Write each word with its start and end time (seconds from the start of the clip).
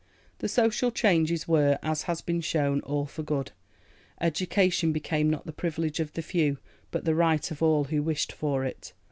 The 0.39 0.47
social 0.49 0.89
changes 0.89 1.47
were, 1.47 1.77
as 1.83 2.01
has 2.09 2.21
been 2.23 2.41
shown, 2.41 2.79
all 2.79 3.05
for 3.05 3.21
good. 3.21 3.51
Education 4.19 4.91
became 4.91 5.29
not 5.29 5.45
the 5.45 5.53
privilege 5.53 5.99
of 5.99 6.13
the 6.13 6.23
few 6.23 6.57
but 6.89 7.05
the 7.05 7.13
right 7.13 7.51
of 7.51 7.61
all 7.61 7.83
who 7.83 8.01
wished 8.01 8.31
for 8.31 8.65
it. 8.65 8.93